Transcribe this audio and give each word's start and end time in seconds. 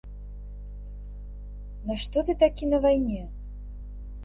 На 1.91 1.99
што 2.05 2.17
ты 2.31 2.37
такі 2.47 2.73
на 2.73 2.83
вайне? 2.89 3.23